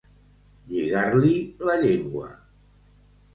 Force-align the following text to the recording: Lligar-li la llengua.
Lligar-li 0.71 1.33
la 1.67 1.75
llengua. 1.83 2.33